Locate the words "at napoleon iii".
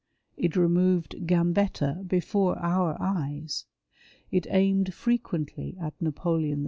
5.79-6.59